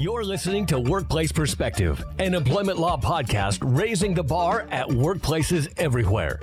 [0.00, 6.38] You're listening to Workplace Perspective, an employment law podcast raising the bar at workplaces everywhere.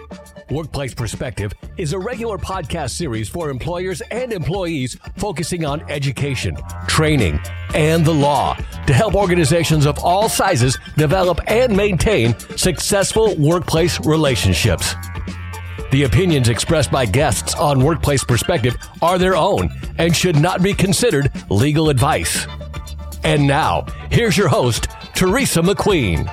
[0.49, 6.57] Workplace Perspective is a regular podcast series for employers and employees focusing on education,
[6.89, 7.39] training,
[7.73, 8.57] and the law
[8.87, 14.96] to help organizations of all sizes develop and maintain successful workplace relationships.
[15.92, 20.73] The opinions expressed by guests on Workplace Perspective are their own and should not be
[20.73, 22.45] considered legal advice.
[23.25, 26.29] And now, here's your host, Teresa McQueen.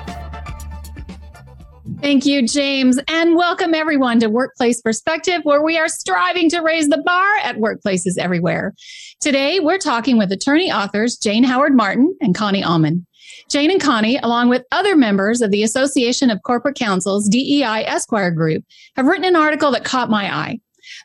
[2.01, 6.89] Thank you, James, and welcome everyone to Workplace Perspective, where we are striving to raise
[6.89, 8.75] the bar at workplaces everywhere.
[9.19, 13.07] Today, we're talking with attorney authors Jane Howard Martin and Connie Allman.
[13.49, 18.29] Jane and Connie, along with other members of the Association of Corporate Counsels DEI Esquire
[18.29, 20.59] Group, have written an article that caught my eye.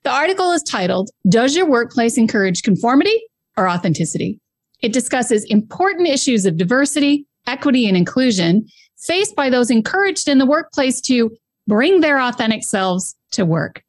[0.05, 3.19] The article is titled, Does Your Workplace Encourage Conformity
[3.57, 4.39] or Authenticity?
[4.81, 8.67] It discusses important issues of diversity, equity, and inclusion
[8.97, 13.83] faced by those encouraged in the workplace to bring their authentic selves to work.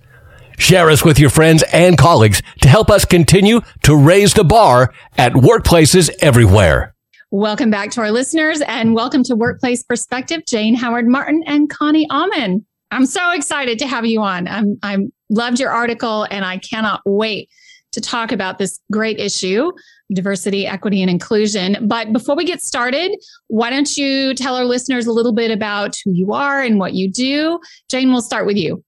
[0.61, 4.93] Share us with your friends and colleagues to help us continue to raise the bar
[5.17, 6.93] at workplaces everywhere.
[7.31, 12.07] Welcome back to our listeners and welcome to Workplace Perspective, Jane Howard Martin and Connie
[12.11, 12.63] Allman.
[12.91, 14.47] I'm so excited to have you on.
[14.47, 17.49] I'm I'm loved your article and I cannot wait
[17.93, 19.71] to talk about this great issue,
[20.13, 21.87] diversity, equity, and inclusion.
[21.87, 23.17] But before we get started,
[23.47, 26.93] why don't you tell our listeners a little bit about who you are and what
[26.93, 27.59] you do?
[27.89, 28.83] Jane, we'll start with you.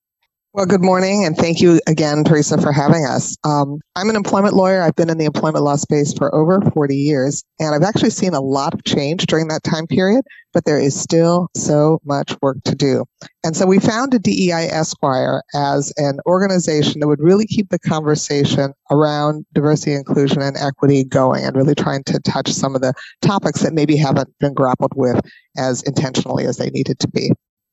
[0.56, 3.36] Well, good morning, and thank you again, Teresa, for having us.
[3.44, 4.84] Um, I'm an employment lawyer.
[4.84, 8.36] I've been in the employment law space for over 40 years, and I've actually seen
[8.36, 12.58] a lot of change during that time period, but there is still so much work
[12.66, 13.04] to do.
[13.44, 18.76] And so we founded DEI Esquire as an organization that would really keep the conversation
[18.92, 22.94] around diversity, inclusion, and equity going, and really trying to touch some of the
[23.24, 25.20] topics that maybe haven't been grappled with
[25.58, 27.32] as intentionally as they needed to be.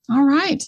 [0.08, 0.64] All right.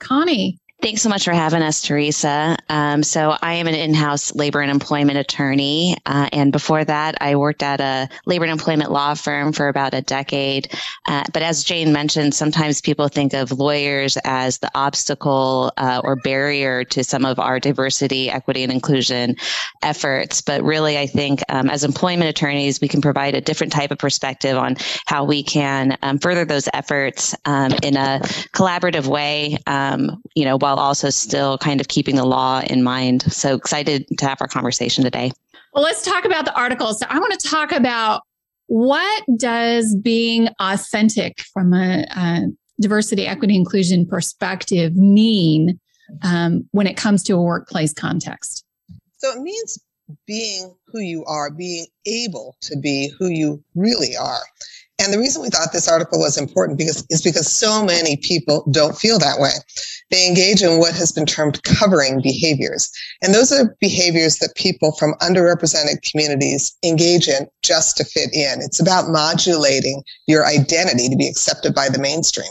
[0.00, 2.56] Connie, Thanks so much for having us, Teresa.
[2.68, 5.96] Um, so, I am an in house labor and employment attorney.
[6.06, 9.92] Uh, and before that, I worked at a labor and employment law firm for about
[9.92, 10.72] a decade.
[11.08, 16.14] Uh, but as Jane mentioned, sometimes people think of lawyers as the obstacle uh, or
[16.14, 19.34] barrier to some of our diversity, equity, and inclusion
[19.82, 20.40] efforts.
[20.40, 23.98] But really, I think um, as employment attorneys, we can provide a different type of
[23.98, 28.20] perspective on how we can um, further those efforts um, in a
[28.54, 33.22] collaborative way, um, you know, while also still kind of keeping the law in mind.
[33.32, 35.32] So excited to have our conversation today.
[35.72, 36.92] Well, let's talk about the article.
[36.94, 38.22] So I want to talk about
[38.66, 42.42] what does being authentic from a, a
[42.80, 45.80] diversity, equity, inclusion perspective mean
[46.22, 48.64] um, when it comes to a workplace context?
[49.18, 49.78] So it means
[50.26, 54.42] being who you are, being able to be who you really are.
[55.00, 58.68] And the reason we thought this article was important because is because so many people
[58.72, 59.52] don't feel that way.
[60.10, 62.90] They engage in what has been termed covering behaviors.
[63.22, 68.60] And those are behaviors that people from underrepresented communities engage in just to fit in.
[68.60, 72.50] It's about modulating your identity to be accepted by the mainstream.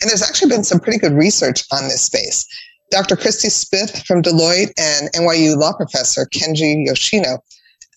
[0.00, 2.46] And there's actually been some pretty good research on this space.
[2.90, 3.16] Dr.
[3.16, 7.38] Christie Smith from Deloitte and NYU law professor Kenji Yoshino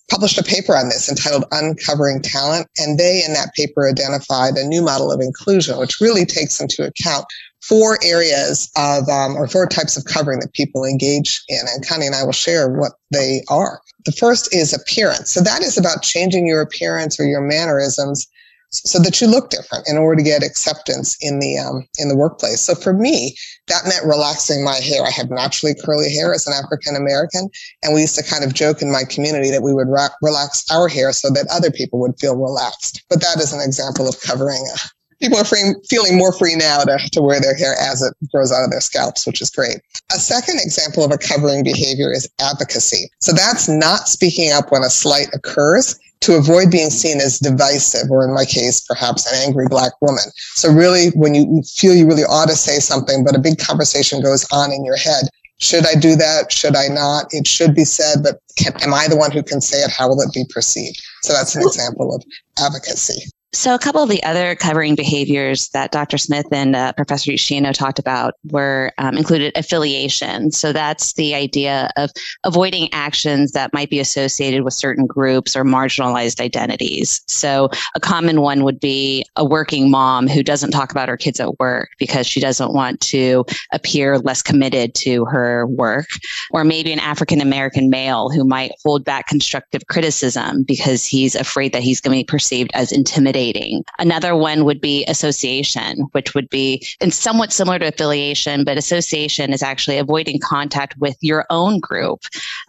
[0.10, 2.68] published a paper on this entitled Uncovering Talent.
[2.78, 6.86] And they, in that paper, identified a new model of inclusion, which really takes into
[6.86, 7.26] account
[7.62, 11.60] four areas of, um, or four types of covering that people engage in.
[11.74, 13.82] And Connie and I will share what they are.
[14.06, 15.32] The first is appearance.
[15.32, 18.28] So that is about changing your appearance or your mannerisms
[18.70, 22.16] so that you look different in order to get acceptance in the um, in the
[22.16, 22.62] workplace.
[22.62, 23.36] So for me,
[23.68, 25.04] that meant relaxing my hair.
[25.04, 27.50] I have naturally curly hair as an African American,
[27.84, 30.70] and we used to kind of joke in my community that we would ra- relax
[30.72, 33.04] our hair so that other people would feel relaxed.
[33.10, 34.64] But that is an example of covering.
[34.74, 34.88] Uh,
[35.20, 38.52] people are free, feeling more free now to, to wear their hair as it grows
[38.52, 39.78] out of their scalps, which is great.
[40.12, 43.10] A second example of a covering behavior is advocacy.
[43.20, 48.10] So that's not speaking up when a slight occurs to avoid being seen as divisive,
[48.10, 50.24] or in my case, perhaps an angry black woman.
[50.54, 54.22] So really, when you feel you really ought to say something, but a big conversation
[54.22, 55.26] goes on in your head,
[55.60, 56.52] should I do that?
[56.52, 57.28] Should I not?
[57.32, 59.92] It should be said, but can, am I the one who can say it?
[59.92, 61.02] How will it be perceived?
[61.24, 62.24] So that's an example of
[62.60, 63.30] advocacy.
[63.58, 66.20] So, a couple of the other covering behaviors that Dr.
[66.20, 70.52] Smith and uh, Professor Yoshino talked about were um, included affiliation.
[70.52, 72.12] So, that's the idea of
[72.44, 77.24] avoiding actions that might be associated with certain groups or marginalized identities.
[77.28, 81.40] So, a common one would be a working mom who doesn't talk about her kids
[81.40, 83.44] at work because she doesn't want to
[83.74, 86.06] appear less committed to her work,
[86.52, 91.74] or maybe an African American male who might hold back constructive criticism because he's afraid
[91.74, 93.84] that he's going to be perceived as intimidating affiliating.
[94.00, 99.54] Another one would be association, which would be and somewhat similar to affiliation, but association
[99.54, 102.22] is actually avoiding contact with your own group.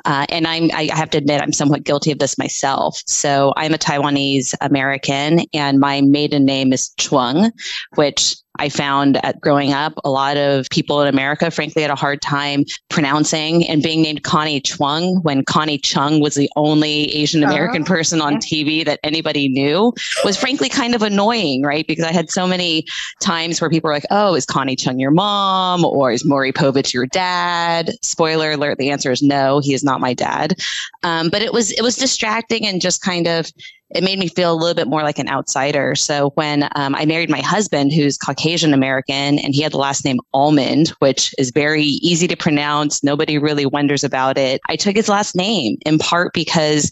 [0.05, 3.03] Uh, and I'm, I have to admit, I'm somewhat guilty of this myself.
[3.07, 7.53] So I'm a Taiwanese American and my maiden name is Chuang,
[7.95, 11.97] which I found at growing up, a lot of people in America, frankly, had a
[11.97, 17.45] hard time pronouncing and being named Connie Chung when Connie Chung was the only Asian
[17.45, 17.95] American uh-huh.
[17.95, 19.93] person on TV that anybody knew
[20.25, 21.87] was frankly kind of annoying, right?
[21.87, 22.85] Because I had so many
[23.21, 25.85] times where people were like, oh, is Connie Chung your mom?
[25.85, 27.93] Or is Maury Povich your dad?
[28.03, 30.55] Spoiler alert, the answer is no, he is not my dad.
[31.03, 33.53] Um, but it was, it was distracting and just kind of,
[33.91, 35.95] it made me feel a little bit more like an outsider.
[35.95, 40.05] So when um, I married my husband, who's Caucasian American, and he had the last
[40.05, 44.61] name Allman, which is very easy to pronounce, nobody really wonders about it.
[44.69, 46.91] I took his last name in part because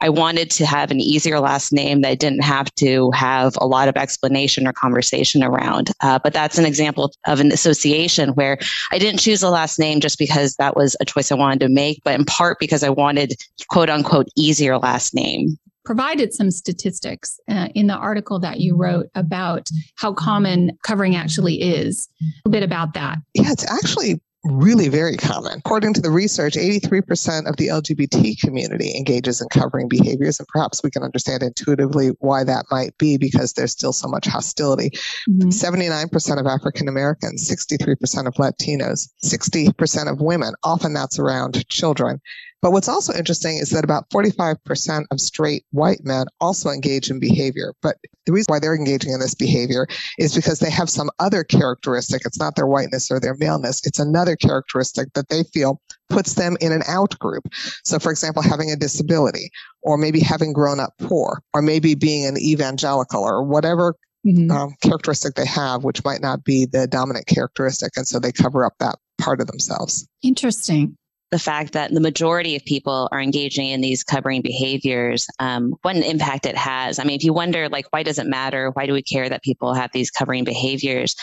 [0.00, 3.66] I wanted to have an easier last name that I didn't have to have a
[3.66, 5.92] lot of explanation or conversation around.
[6.02, 8.58] Uh, but that's an example of an association where
[8.90, 11.68] I didn't choose the last name just because that was a choice I wanted to
[11.70, 13.34] make, but in part because I wanted
[13.68, 19.06] quote unquote easier last name provided some statistics uh, in the article that you wrote
[19.14, 22.08] about how common covering actually is.
[22.46, 23.18] A bit about that.
[23.34, 25.58] Yeah, it's actually really very common.
[25.58, 30.82] According to the research, 83% of the LGBT community engages in covering behaviors, and perhaps
[30.82, 34.90] we can understand intuitively why that might be because there's still so much hostility.
[35.28, 35.48] Mm-hmm.
[35.48, 42.20] 79% of African Americans, 63% of Latinos, 60% of women, often that's around children,
[42.64, 47.20] but what's also interesting is that about 45% of straight white men also engage in
[47.20, 47.74] behavior.
[47.82, 49.86] But the reason why they're engaging in this behavior
[50.18, 52.22] is because they have some other characteristic.
[52.24, 53.86] It's not their whiteness or their maleness.
[53.86, 55.78] It's another characteristic that they feel
[56.08, 57.46] puts them in an out group.
[57.84, 59.50] So, for example, having a disability,
[59.82, 63.94] or maybe having grown up poor, or maybe being an evangelical, or whatever
[64.26, 64.50] Mm-hmm.
[64.50, 67.92] Um, characteristic they have, which might not be the dominant characteristic.
[67.94, 70.08] And so they cover up that part of themselves.
[70.22, 70.96] Interesting
[71.34, 75.96] the fact that the majority of people are engaging in these covering behaviors, um, what
[75.96, 77.00] an impact it has.
[77.00, 78.70] I mean, if you wonder, like, why does it matter?
[78.70, 81.16] Why do we care that people have these covering behaviors?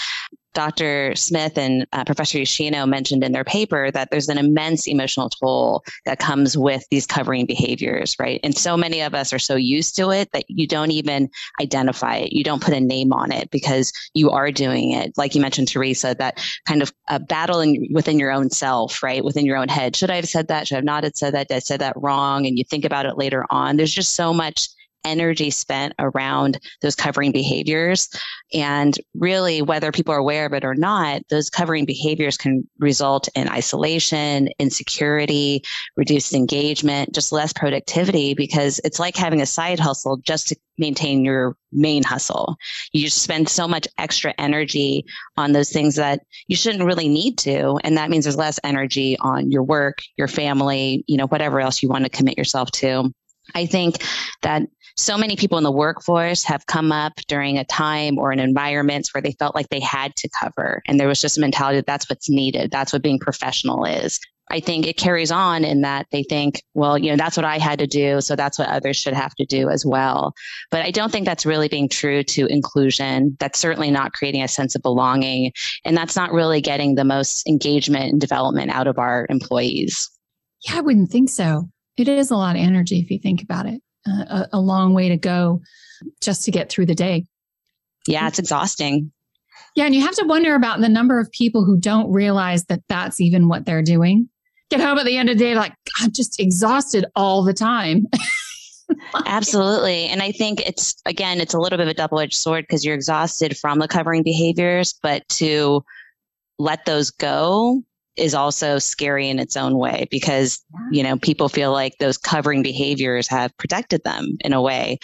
[0.54, 1.16] Dr.
[1.16, 5.84] Smith and uh, Professor Yoshino mentioned in their paper that there's an immense emotional toll
[6.06, 8.40] that comes with these covering behaviors, right?
[8.44, 11.30] And so many of us are so used to it that you don't even
[11.62, 12.34] identify it.
[12.34, 15.14] You don't put a name on it because you are doing it.
[15.18, 16.94] Like you mentioned, Teresa, that kind of
[17.28, 19.24] battle in, within your own self, right?
[19.24, 19.96] Within your own head.
[20.02, 20.68] Should I have said that?
[20.68, 21.48] Should I have not have said that?
[21.48, 22.48] Did I say that wrong?
[22.48, 23.78] And you think about it later on.
[23.78, 24.68] There's just so much
[25.04, 28.10] energy spent around those covering behaviors.
[28.54, 33.30] And really, whether people are aware of it or not, those covering behaviors can result
[33.36, 35.64] in isolation, insecurity,
[35.96, 41.24] reduced engagement, just less productivity because it's like having a side hustle just to maintain
[41.24, 42.58] your main hustle.
[42.92, 45.06] You just spend so much extra energy
[45.38, 47.80] on those things that you shouldn't really need to.
[47.84, 51.82] And that means there's less energy on your work, your family, you know, whatever else
[51.82, 53.14] you want to commit yourself to.
[53.56, 54.04] I think
[54.42, 54.64] that
[54.98, 59.10] so many people in the workforce have come up during a time or an environment
[59.14, 60.82] where they felt like they had to cover.
[60.88, 62.72] And there was just a mentality that that's what's needed.
[62.72, 64.20] That's what being professional is.
[64.50, 67.58] I think it carries on in that they think, well, you know, that's what I
[67.58, 68.20] had to do.
[68.20, 70.34] So that's what others should have to do as well.
[70.70, 73.38] But I don't think that's really being true to inclusion.
[73.40, 75.54] That's certainly not creating a sense of belonging.
[75.86, 80.10] And that's not really getting the most engagement and development out of our employees.
[80.68, 81.70] Yeah, I wouldn't think so.
[81.96, 85.10] It is a lot of energy if you think about it a, a long way
[85.10, 85.62] to go
[86.22, 87.26] just to get through the day.
[88.08, 89.12] Yeah, it's exhausting.
[89.76, 92.82] Yeah, and you have to wonder about the number of people who don't realize that
[92.90, 94.28] that's even what they're doing.
[94.70, 98.08] Get home at the end of the day, like, I'm just exhausted all the time.
[99.26, 100.08] Absolutely.
[100.08, 102.84] And I think it's, again, it's a little bit of a double edged sword because
[102.84, 105.84] you're exhausted from the covering behaviors, but to
[106.60, 107.84] let those go
[108.18, 112.62] is also scary in its own way because you know people feel like those covering
[112.62, 114.98] behaviors have protected them in a way.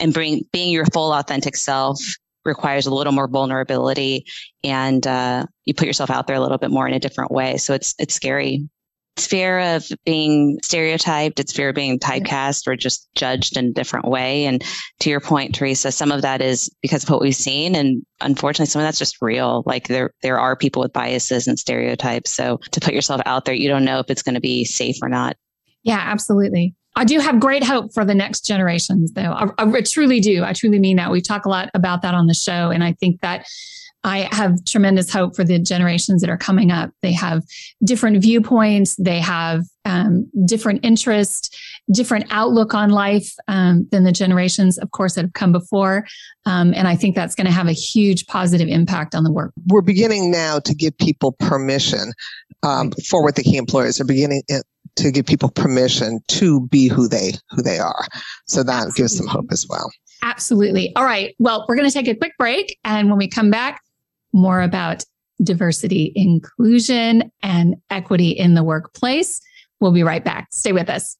[0.00, 2.00] And bring being your full authentic self
[2.44, 4.24] requires a little more vulnerability
[4.62, 7.56] and uh, you put yourself out there a little bit more in a different way.
[7.56, 8.68] So it's it's scary
[9.18, 11.40] It's fear of being stereotyped.
[11.40, 14.44] It's fear of being typecast or just judged in a different way.
[14.44, 14.62] And
[15.00, 17.74] to your point, Teresa, some of that is because of what we've seen.
[17.74, 19.64] And unfortunately, some of that's just real.
[19.66, 22.30] Like there, there are people with biases and stereotypes.
[22.30, 24.98] So to put yourself out there, you don't know if it's going to be safe
[25.02, 25.36] or not.
[25.82, 26.76] Yeah, absolutely.
[26.94, 29.32] I do have great hope for the next generations, though.
[29.32, 30.44] I, I, truly do.
[30.44, 31.10] I truly mean that.
[31.10, 32.70] We talk a lot about that on the show.
[32.70, 33.48] And I think that
[34.08, 36.90] I have tremendous hope for the generations that are coming up.
[37.02, 37.44] They have
[37.84, 41.50] different viewpoints, they have um, different interests,
[41.92, 46.06] different outlook on life um, than the generations, of course, that have come before.
[46.46, 49.52] Um, and I think that's going to have a huge positive impact on the work.
[49.66, 52.12] We're beginning now to give people permission.
[52.62, 54.42] Um, forward thinking employers are beginning
[54.96, 58.06] to give people permission to be who they who they are.
[58.46, 59.02] So that Absolutely.
[59.02, 59.90] gives them hope as well.
[60.22, 60.94] Absolutely.
[60.96, 61.34] All right.
[61.38, 62.78] Well, we're going to take a quick break.
[62.84, 63.80] And when we come back,
[64.32, 65.04] more about
[65.42, 69.40] diversity, inclusion, and equity in the workplace.
[69.80, 70.48] We'll be right back.
[70.50, 71.16] Stay with us.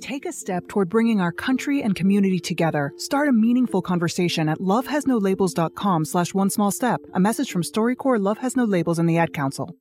[0.00, 2.92] Take a step toward bringing our country and community together.
[2.98, 7.00] Start a meaningful conversation at lovehasnolabels.com slash one small step.
[7.14, 9.74] A message from StoryCorps Love Has No Labels and the Ad Council.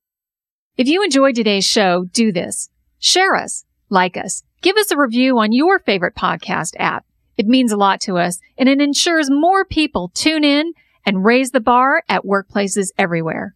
[0.78, 2.70] If you enjoyed today's show, do this.
[3.00, 7.06] Share us, like us, give us a review on your favorite podcast app.
[7.38, 10.74] It means a lot to us and it ensures more people tune in
[11.06, 13.56] and raise the bar at workplaces everywhere.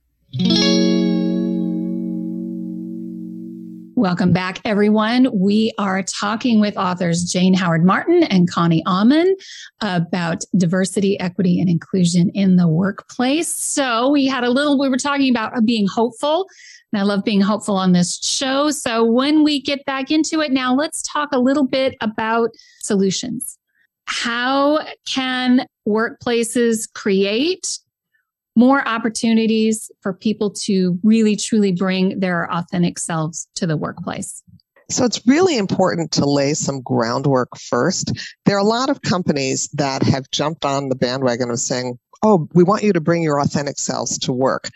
[3.96, 5.28] Welcome back, everyone.
[5.34, 9.36] We are talking with authors Jane Howard Martin and Connie Allman
[9.82, 13.48] about diversity, equity, and inclusion in the workplace.
[13.48, 16.48] So we had a little, we were talking about being hopeful.
[16.94, 18.70] And I love being hopeful on this show.
[18.70, 22.52] So when we get back into it now, let's talk a little bit about
[22.84, 23.57] solutions
[24.08, 27.80] how can workplaces create
[28.56, 34.42] more opportunities for people to really truly bring their authentic selves to the workplace?
[34.90, 38.14] So it's really important to lay some groundwork first.
[38.46, 42.48] There are a lot of companies that have jumped on the bandwagon of saying, oh,
[42.54, 44.70] we want you to bring your authentic selves to work.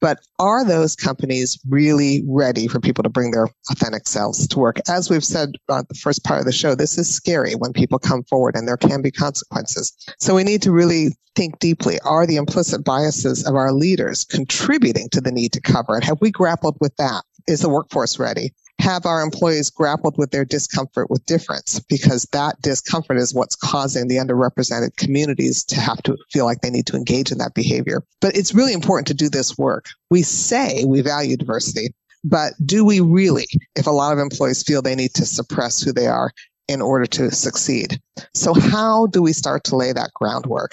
[0.00, 4.78] But are those companies really ready for people to bring their authentic selves to work?
[4.88, 7.98] As we've said about the first part of the show, this is scary when people
[7.98, 9.92] come forward and there can be consequences.
[10.18, 11.98] So we need to really think deeply.
[12.00, 16.04] Are the implicit biases of our leaders contributing to the need to cover it?
[16.04, 17.22] Have we grappled with that?
[17.46, 18.52] Is the workforce ready?
[18.80, 24.08] Have our employees grappled with their discomfort with difference because that discomfort is what's causing
[24.08, 28.02] the underrepresented communities to have to feel like they need to engage in that behavior.
[28.20, 29.86] But it's really important to do this work.
[30.10, 31.94] We say we value diversity,
[32.24, 33.46] but do we really,
[33.76, 36.32] if a lot of employees feel they need to suppress who they are
[36.68, 38.00] in order to succeed?
[38.34, 40.72] So how do we start to lay that groundwork?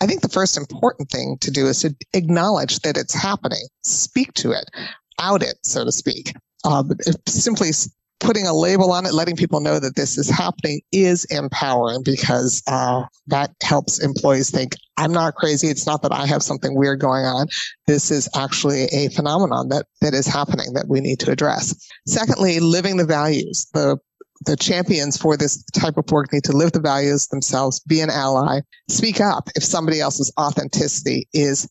[0.00, 4.32] I think the first important thing to do is to acknowledge that it's happening, speak
[4.34, 4.64] to it,
[5.20, 6.34] out it, so to speak.
[6.64, 6.90] Um,
[7.26, 7.70] simply
[8.20, 12.62] putting a label on it, letting people know that this is happening is empowering because
[12.66, 15.68] uh, that helps employees think, I'm not crazy.
[15.68, 17.48] It's not that I have something weird going on.
[17.86, 21.74] This is actually a phenomenon that, that is happening that we need to address.
[22.06, 23.66] Secondly, living the values.
[23.74, 23.98] The
[24.46, 28.10] the champions for this type of work need to live the values themselves, be an
[28.10, 31.68] ally, speak up if somebody else's authenticity is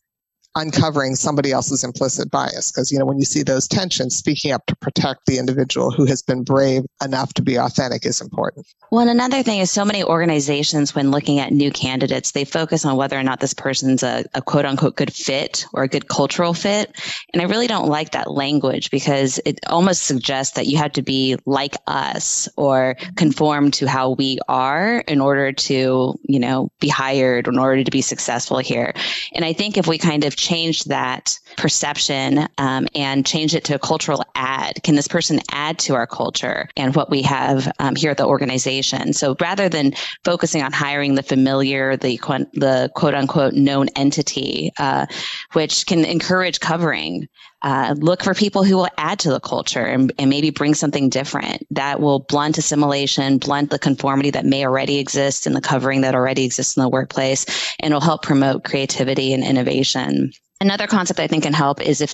[0.55, 2.71] uncovering somebody else's implicit bias.
[2.71, 6.05] Because, you know, when you see those tensions, speaking up to protect the individual who
[6.05, 8.65] has been brave enough to be authentic is important.
[8.91, 12.95] Well, another thing is so many organizations, when looking at new candidates, they focus on
[12.95, 16.53] whether or not this person's a, a quote unquote good fit or a good cultural
[16.53, 16.95] fit.
[17.33, 21.01] And I really don't like that language because it almost suggests that you have to
[21.01, 26.87] be like us or conform to how we are in order to, you know, be
[26.87, 28.93] hired, in order to be successful here.
[29.33, 33.75] And I think if we kind of change that perception um, and change it to
[33.75, 34.83] a cultural add?
[34.83, 38.25] Can this person add to our culture and what we have um, here at the
[38.25, 39.13] organization?
[39.13, 39.93] So rather than
[40.25, 42.19] focusing on hiring the familiar, the
[42.53, 45.05] the quote unquote known entity, uh,
[45.53, 47.27] which can encourage covering.
[47.63, 51.09] Uh, look for people who will add to the culture and, and, maybe bring something
[51.09, 56.01] different that will blunt assimilation, blunt the conformity that may already exist in the covering
[56.01, 57.45] that already exists in the workplace,
[57.79, 60.31] and will help promote creativity and innovation.
[60.59, 62.13] Another concept I think can help is if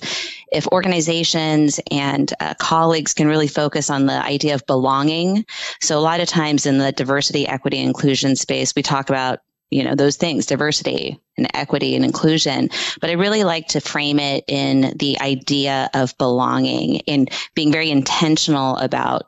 [0.50, 5.44] if organizations and uh, colleagues can really focus on the idea of belonging.
[5.80, 9.38] So a lot of times in the diversity, equity, inclusion space, we talk about
[9.70, 12.68] you know those things diversity and equity and inclusion
[13.00, 17.90] but i really like to frame it in the idea of belonging and being very
[17.90, 19.24] intentional about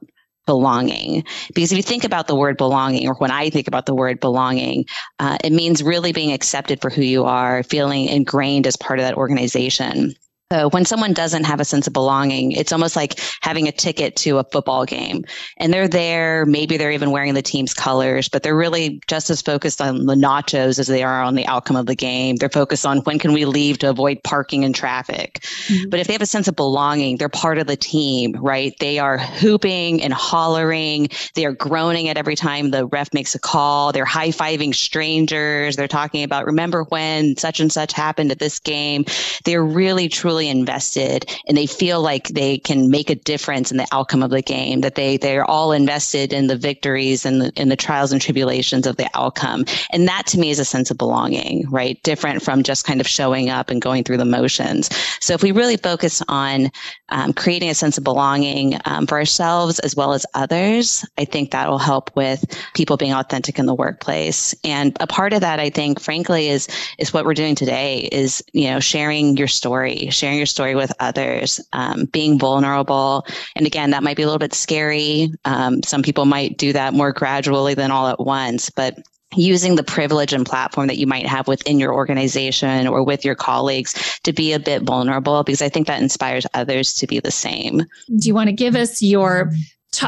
[0.46, 1.24] belonging.
[1.54, 4.20] Because if you think about the word belonging, or when I think about the word
[4.20, 4.86] belonging,
[5.18, 9.04] uh, it means really being accepted for who you are, feeling ingrained as part of
[9.04, 10.14] that organization.
[10.52, 14.16] So when someone doesn't have a sense of belonging, it's almost like having a ticket
[14.16, 15.24] to a football game
[15.56, 16.44] and they're there.
[16.44, 20.14] Maybe they're even wearing the team's colors, but they're really just as focused on the
[20.14, 22.36] nachos as they are on the outcome of the game.
[22.36, 25.40] They're focused on when can we leave to avoid parking and traffic.
[25.68, 25.88] Mm-hmm.
[25.88, 28.74] But if they have a sense of belonging, they're part of the team, right?
[28.78, 31.08] They are hooping and hollering.
[31.34, 33.90] They are groaning at every time the ref makes a call.
[33.92, 35.76] They're high fiving strangers.
[35.76, 39.06] They're talking about, remember when such and such happened at this game.
[39.46, 43.76] They're really, truly fully invested and they feel like they can make a difference in
[43.76, 47.52] the outcome of the game, that they, they're all invested in the victories and the,
[47.56, 49.64] in the trials and tribulations of the outcome.
[49.92, 52.02] And that to me is a sense of belonging, right?
[52.02, 54.90] Different from just kind of showing up and going through the motions.
[55.20, 56.70] So if we really focus on
[57.10, 61.50] um, creating a sense of belonging um, for ourselves as well as others, I think
[61.50, 62.44] that will help with
[62.74, 64.54] people being authentic in the workplace.
[64.64, 66.68] And a part of that, I think, frankly, is
[66.98, 70.92] is what we're doing today is you know sharing your story, sharing your story with
[71.00, 73.26] others, um, being vulnerable.
[73.56, 75.32] And again, that might be a little bit scary.
[75.44, 78.98] Um, some people might do that more gradually than all at once, but
[79.34, 83.34] using the privilege and platform that you might have within your organization or with your
[83.34, 87.30] colleagues to be a bit vulnerable because I think that inspires others to be the
[87.30, 87.82] same.
[88.18, 89.52] Do you want to give us your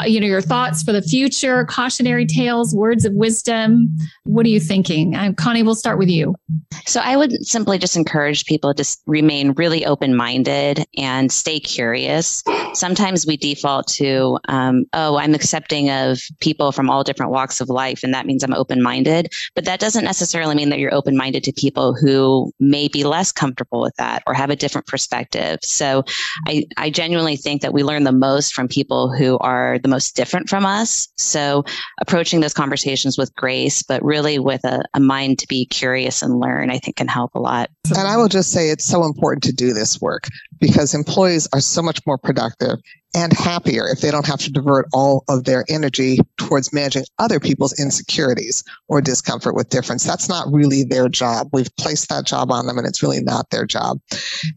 [0.07, 3.89] you know your thoughts for the future cautionary tales words of wisdom.
[4.25, 5.15] What are you thinking?
[5.15, 6.35] Um, connie we'll start with you.
[6.87, 12.43] So i would simply just encourage people to remain really open-minded and stay curious.
[12.73, 17.69] Sometimes we default to um, oh i'm accepting of people from all different walks of
[17.69, 19.33] life and that means i'm open-minded.
[19.55, 23.81] But that doesn't necessarily mean that you're open-minded to people who may be less comfortable
[23.81, 25.59] with that or have a different perspective.
[25.63, 26.05] So
[26.47, 29.89] i, I genuinely think that we learn the most from people who are are the
[29.89, 31.09] most different from us.
[31.17, 31.65] So
[32.01, 36.41] approaching those conversations with grace, but really with a, a mind to be curious and
[36.41, 37.71] learn, I think can help a lot.
[37.89, 40.29] And I will just say it's so important to do this work
[40.61, 42.79] because employees are so much more productive
[43.15, 47.39] and happier if they don't have to divert all of their energy towards managing other
[47.39, 50.03] people's insecurities or discomfort with difference.
[50.05, 51.49] That's not really their job.
[51.53, 54.01] We've placed that job on them and it's really not their job.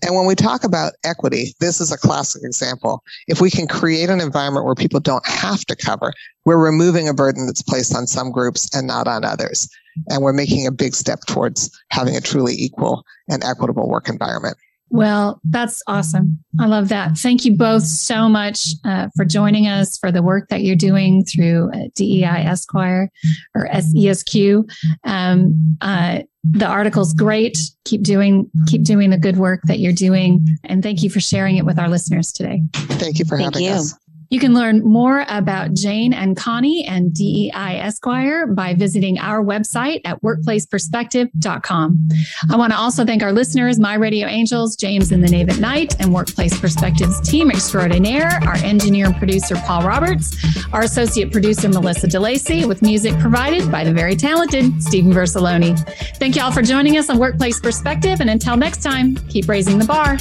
[0.02, 3.04] And when we talk about equity, this is a classic example.
[3.28, 7.14] If we can create an environment where people don't have to cover, we're removing a
[7.14, 9.70] burden that's placed on some groups and not on others.
[10.10, 14.58] And we're making a big step towards having a truly equal and equitable work environment.
[14.90, 16.40] Well, that's awesome.
[16.60, 17.18] I love that.
[17.18, 21.26] Thank you both so much uh, for joining us for the work that you're doing
[21.26, 23.10] through uh, DEI Esquire
[23.54, 24.70] or SESQ.
[25.04, 27.58] Um, uh, the article's great.
[27.84, 31.58] Keep doing keep doing the good work that you're doing, and thank you for sharing
[31.58, 32.62] it with our listeners today.
[32.74, 33.74] Thank you for thank having you.
[33.74, 33.94] us.
[34.30, 40.02] You can learn more about Jane and Connie and DEI Esquire by visiting our website
[40.06, 42.10] at workplaceperspective.com.
[42.52, 45.60] I want to also thank our listeners, My Radio Angels, James and the Knave at
[45.60, 50.36] Night, and Workplace Perspectives team extraordinaire, our engineer and producer, Paul Roberts,
[50.74, 55.78] our associate producer, Melissa DeLacy, with music provided by the very talented Stephen Versaloni.
[56.18, 58.20] Thank you all for joining us on Workplace Perspective.
[58.22, 60.18] And until next time, keep raising the bar.